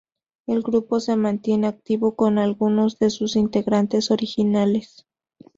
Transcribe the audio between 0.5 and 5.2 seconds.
grupo se mantiene activo, con algunos de sus integrantes originales